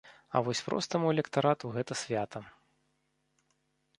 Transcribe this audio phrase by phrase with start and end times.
[0.37, 2.41] А вось простаму электарату гэта свята.